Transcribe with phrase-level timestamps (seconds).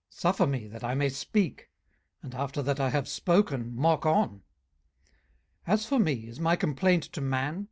[0.09, 1.69] 18:021:003 Suffer me that I may speak;
[2.23, 4.41] and after that I have spoken, mock on.
[5.67, 7.59] 18:021:004 As for me, is my complaint to man?